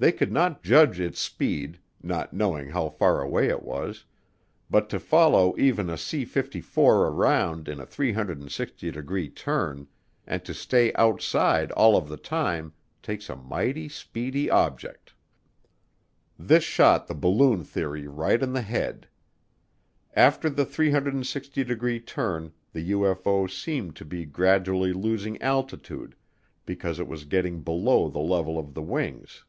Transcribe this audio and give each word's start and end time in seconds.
They 0.00 0.12
could 0.12 0.30
not 0.30 0.62
judge 0.62 1.00
its 1.00 1.18
speed, 1.18 1.80
not 2.00 2.32
knowing 2.32 2.68
how 2.68 2.88
far 2.88 3.20
away 3.20 3.48
it 3.48 3.64
was, 3.64 4.04
but 4.70 4.88
to 4.90 5.00
follow 5.00 5.56
even 5.58 5.90
a 5.90 5.98
C 5.98 6.24
54 6.24 7.08
around 7.08 7.68
in 7.68 7.80
a 7.80 7.84
360 7.84 8.92
degree 8.92 9.28
turn 9.28 9.88
and 10.24 10.44
to 10.44 10.54
stay 10.54 10.92
outside 10.92 11.72
all 11.72 11.96
of 11.96 12.06
the 12.08 12.16
time 12.16 12.74
takes 13.02 13.28
a 13.28 13.34
mighty 13.34 13.88
speedy 13.88 14.48
object. 14.48 15.14
This 16.38 16.62
shot 16.62 17.08
the 17.08 17.14
balloon 17.14 17.64
theory 17.64 18.06
right 18.06 18.40
in 18.40 18.52
the 18.52 18.62
head. 18.62 19.08
After 20.14 20.48
the 20.48 20.64
360 20.64 21.64
degree 21.64 21.98
turn 21.98 22.52
the 22.72 22.92
UFO 22.92 23.50
seemed 23.50 23.96
to 23.96 24.04
be 24.04 24.24
gradually 24.26 24.92
losing 24.92 25.42
altitude 25.42 26.14
because 26.64 27.00
it 27.00 27.08
was 27.08 27.24
getting 27.24 27.62
below 27.62 28.08
the 28.08 28.20
level 28.20 28.60
of 28.60 28.74
the 28.74 28.82
wings. 28.82 29.42